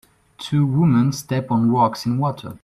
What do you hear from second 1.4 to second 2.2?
on rocks in